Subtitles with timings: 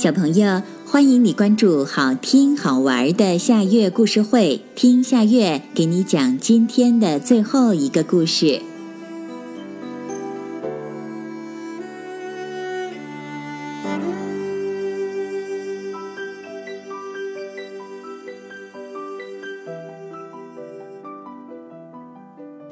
[0.00, 8.62] 小朋友，欢迎你关注好听好玩的夏月故事会，听夏月给你讲今天的最后一个故事。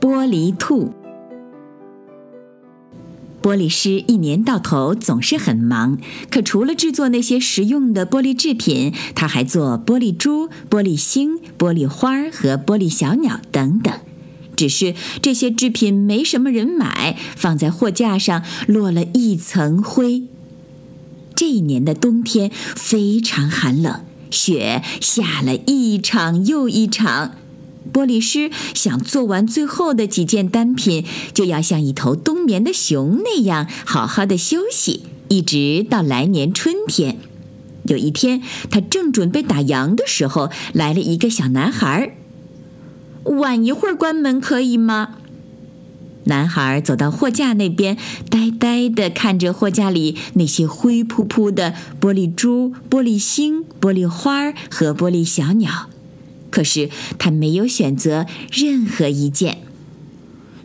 [0.00, 0.92] 玻璃兔。
[3.42, 5.98] 玻璃师一年到头总是很忙，
[6.30, 13.92] 可除了制作那些实用的玻璃制品，他还做玻璃珠、玻璃星、玻璃花和玻璃小鸟等等。
[14.54, 20.22] 只是这些制品没什么人买，放在货架上落了一层灰。
[21.34, 27.32] 这一年的冬天非常寒冷，雪下了一场又一场。
[27.92, 37.18] 玻璃师想做完最后的几件单品，就要像一头冬眠的熊那样好好的休息，一直到来年春天。
[37.84, 42.14] 有一天，他正准备打烊的时候，来了一个小男孩。
[43.24, 45.16] 晚一会儿关门可以吗？
[46.24, 47.96] 男孩走到货架那边，
[48.30, 55.88] 呆呆地看着货架里那些灰扑扑的玻璃珠、玻璃星、玻璃花和玻璃小鸟。
[56.52, 59.58] 可是他没有选择任何一件。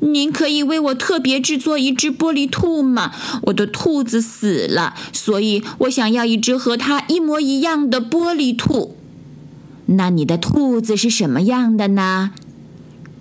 [0.00, 3.12] 您可以为我特别制作一只玻璃兔吗？
[3.42, 8.96] 我的兔子死了，所以我想要一只和它一模一样的玻璃兔。
[9.86, 12.32] 那你的兔子是什么样的呢？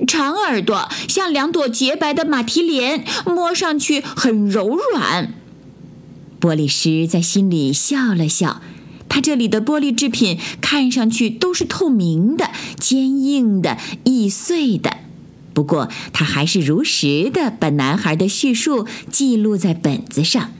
[0.08, 5.34] 长耳朵，像两朵洁白的马蹄莲，摸上去很柔软。
[6.40, 8.62] 玻璃师在心里笑了笑。
[9.14, 15.00] 它这里的玻璃制品看上去都是透明的、坚硬的、易碎的。
[15.54, 20.52] 不过，他还是如实的把男孩的叙述记录在本子上，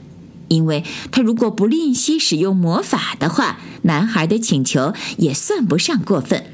[0.48, 6.44] 因为他如果不吝惜使用魔法的话，男孩的请求也算不上过分。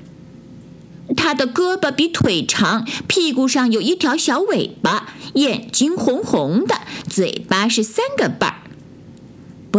[1.17, 8.58] 他的胳膊比腿长，屁股上有一条小尾巴，眼睛红红的，嘴巴是三个瓣儿。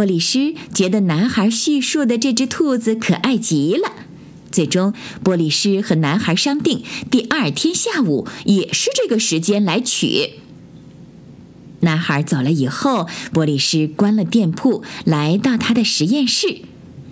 [0.00, 3.92] 玻璃师觉得男孩叙述的这只兔子可爱极了。
[4.50, 10.30] 最终，玻璃师和男孩商定，第二天下午也是这个时间来取。
[11.80, 16.62] 男孩走了以后，玻璃师关了店铺，来到他的实验室。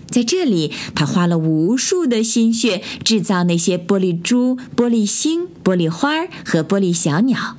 [0.06, 7.58] 在这里，他花了无数的心血制造那些玻璃珠、玻璃星、玻璃花和玻璃小鸟。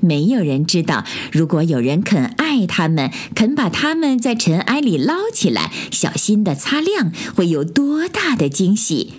[0.00, 9.14] 没有人知道，如果有人肯爱它们，肯把它们在尘埃里捞起来，小心地擦亮，会有多大的惊喜。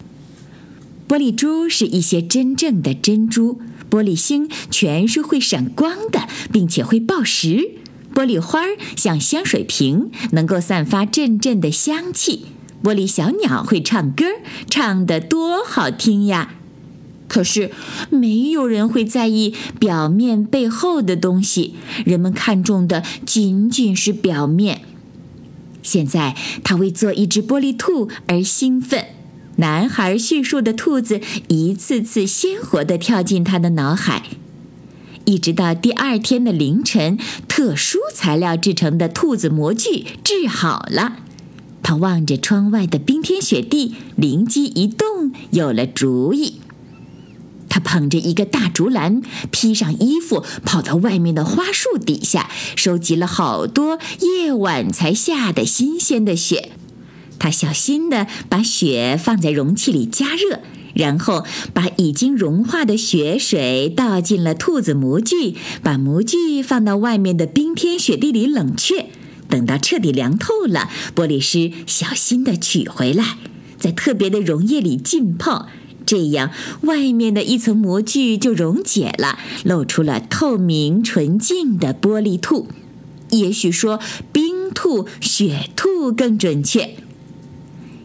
[1.08, 3.60] 玻璃珠是一些真正的珍珠，
[3.90, 7.72] 玻璃星全是会闪光的，并且会爆石。
[8.14, 8.62] 玻璃花
[8.96, 12.46] 像香水瓶，能够散发阵阵的香气。
[12.84, 14.26] 玻璃小鸟会唱歌，
[14.70, 16.54] 唱得多好听呀！
[17.30, 17.72] 可是，
[18.10, 21.76] 没有人会在意表面背后的东西。
[22.06, 24.82] 人们看重的仅仅是表面。
[25.82, 29.06] 现在，他为做一只玻璃兔而兴奋。
[29.58, 34.24] 男孩叙述的兔子一次次鲜活地跳进他的脑海，
[35.26, 41.18] 一直到第二天的凌晨，特殊材料制成的兔子模具制好了。
[41.84, 46.49] 他望着窗外的冰天雪地，灵机一动，有了主意。
[47.90, 56.70] 捧着一个大竹篮，披上衣服，跑到外面的花树底下，收集了好多夜晚才下的新鲜的雪。
[57.40, 60.60] 他小心地把雪放在容器里加热，
[60.94, 69.08] 然后把已经融化的雪水倒进了兔子模具，把模具放到外面的冰天雪地里冷却。
[69.50, 73.40] 等到彻底凉透了，玻璃师小心地取回来，
[73.80, 75.70] 在特别的溶液里浸泡。
[76.09, 76.50] 这样，
[76.81, 82.68] 外面的一层模具就溶解了，露出了透明纯净的玻璃兔。
[83.30, 84.00] 也许说
[84.31, 86.95] 冰兔、雪兔更准确。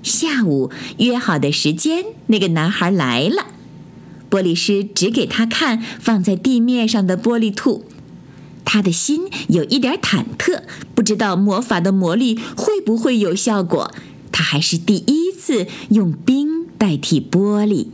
[0.02, 3.46] 下午约好的时间，那个男孩来了。
[4.28, 7.86] 玻璃师指给他看放在地面上的玻璃兔，
[8.66, 10.64] 他的心有一点忐忑，
[10.94, 13.90] 不知道魔法的魔力会不会有效果。
[14.30, 16.53] 他还是第一次用冰。
[16.84, 17.86] 代替玻璃，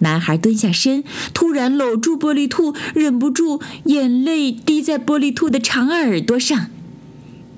[0.00, 1.02] 男孩蹲下身，
[1.32, 6.66] 突然搂住玻璃兔，忍不住眼泪滴在玻璃兔的长耳朵上。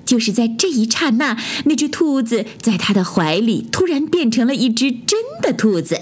[0.05, 5.99] 就是在这一刹那，那只兔子在他的怀里突然变成了一只真的兔子，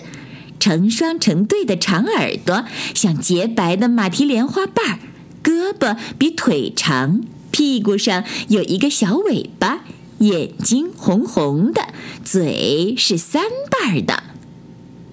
[0.59, 4.99] 成双成对的长耳朵，像洁白的马蹄莲花瓣儿，
[5.43, 9.79] 胳膊比腿长，屁股上有一个小尾巴。
[10.19, 11.89] 眼睛红红的，
[12.25, 14.23] 嘴是三瓣的。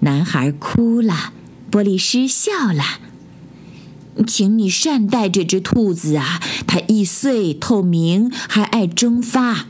[0.05, 1.33] 男孩哭了，
[1.71, 2.83] 波利师笑了。
[4.27, 9.65] 请你善待这只兔子啊，它易碎、透明，还爱蒸发。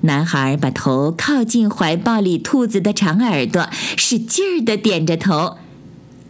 [0.00, 3.68] 男孩把头靠近怀抱里兔子的长耳朵，
[3.98, 5.58] 使劲儿地点着头。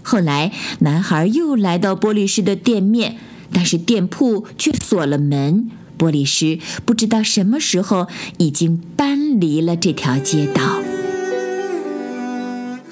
[0.03, 3.19] 后来，男孩又来到波利斯的店面，
[3.53, 5.71] 但是店铺却锁了门。
[5.97, 10.81] 波利斯不知道什么时候已经搬离了这条街道。